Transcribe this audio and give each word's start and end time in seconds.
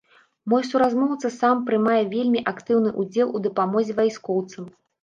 Мой 0.53 0.63
суразмоўца 0.69 1.31
сам 1.35 1.61
прымае 1.69 2.01
вельмі 2.17 2.43
актыўны 2.55 2.95
ўдзел 3.05 3.27
у 3.39 3.47
дапамозе 3.49 3.93
вайскоўцам. 4.03 4.65